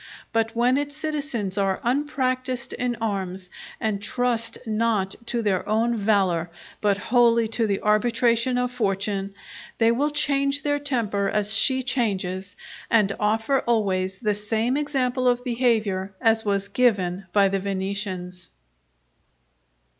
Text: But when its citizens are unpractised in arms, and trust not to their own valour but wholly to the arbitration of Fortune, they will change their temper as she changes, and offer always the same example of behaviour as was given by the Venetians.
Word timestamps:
But 0.33 0.55
when 0.55 0.79
its 0.79 0.97
citizens 0.97 1.59
are 1.59 1.79
unpractised 1.83 2.73
in 2.73 2.95
arms, 2.99 3.51
and 3.79 4.01
trust 4.01 4.57
not 4.65 5.13
to 5.27 5.43
their 5.43 5.69
own 5.69 5.95
valour 5.95 6.49
but 6.81 6.97
wholly 6.97 7.47
to 7.49 7.67
the 7.67 7.79
arbitration 7.83 8.57
of 8.57 8.71
Fortune, 8.71 9.35
they 9.77 9.91
will 9.91 10.09
change 10.09 10.63
their 10.63 10.79
temper 10.79 11.29
as 11.29 11.55
she 11.55 11.83
changes, 11.83 12.55
and 12.89 13.15
offer 13.19 13.59
always 13.59 14.17
the 14.17 14.33
same 14.33 14.75
example 14.75 15.27
of 15.27 15.43
behaviour 15.43 16.15
as 16.19 16.43
was 16.43 16.67
given 16.67 17.27
by 17.31 17.47
the 17.49 17.59
Venetians. 17.59 18.49